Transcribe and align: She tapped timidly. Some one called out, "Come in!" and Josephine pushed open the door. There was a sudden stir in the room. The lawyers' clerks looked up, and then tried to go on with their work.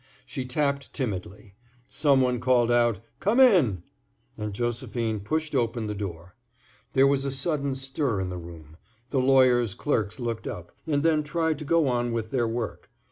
She 0.25 0.45
tapped 0.45 0.93
timidly. 0.93 1.53
Some 1.87 2.21
one 2.21 2.39
called 2.39 2.71
out, 2.71 3.01
"Come 3.19 3.39
in!" 3.39 3.83
and 4.35 4.51
Josephine 4.51 5.19
pushed 5.19 5.53
open 5.53 5.85
the 5.85 5.93
door. 5.93 6.33
There 6.93 7.05
was 7.05 7.23
a 7.23 7.29
sudden 7.29 7.75
stir 7.75 8.19
in 8.19 8.29
the 8.29 8.37
room. 8.39 8.77
The 9.11 9.19
lawyers' 9.19 9.75
clerks 9.75 10.19
looked 10.19 10.47
up, 10.47 10.71
and 10.87 11.03
then 11.03 11.21
tried 11.21 11.59
to 11.59 11.65
go 11.65 11.87
on 11.87 12.13
with 12.13 12.31
their 12.31 12.47
work. 12.47 12.89